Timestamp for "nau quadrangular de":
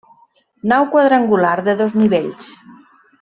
0.71-1.75